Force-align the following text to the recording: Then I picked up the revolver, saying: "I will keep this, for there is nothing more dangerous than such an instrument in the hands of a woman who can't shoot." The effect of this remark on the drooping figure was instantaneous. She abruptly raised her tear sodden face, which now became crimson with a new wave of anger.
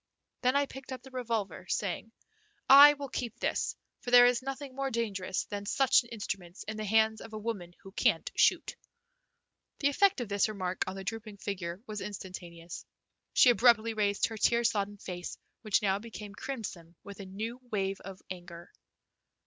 Then 0.41 0.55
I 0.55 0.65
picked 0.65 0.91
up 0.91 1.03
the 1.03 1.11
revolver, 1.11 1.67
saying: 1.69 2.11
"I 2.67 2.93
will 2.95 3.07
keep 3.09 3.39
this, 3.39 3.75
for 3.99 4.09
there 4.09 4.25
is 4.25 4.41
nothing 4.41 4.73
more 4.73 4.89
dangerous 4.89 5.43
than 5.45 5.67
such 5.67 6.01
an 6.01 6.09
instrument 6.09 6.63
in 6.67 6.75
the 6.77 6.85
hands 6.85 7.21
of 7.21 7.33
a 7.33 7.37
woman 7.37 7.75
who 7.83 7.91
can't 7.91 8.31
shoot." 8.35 8.75
The 9.77 9.89
effect 9.89 10.19
of 10.19 10.27
this 10.27 10.49
remark 10.49 10.83
on 10.87 10.95
the 10.95 11.03
drooping 11.03 11.37
figure 11.37 11.83
was 11.85 12.01
instantaneous. 12.01 12.83
She 13.33 13.51
abruptly 13.51 13.93
raised 13.93 14.25
her 14.25 14.37
tear 14.37 14.63
sodden 14.63 14.97
face, 14.97 15.37
which 15.61 15.83
now 15.83 15.99
became 15.99 16.33
crimson 16.33 16.95
with 17.03 17.19
a 17.19 17.25
new 17.27 17.59
wave 17.71 17.99
of 18.01 18.23
anger. 18.31 18.73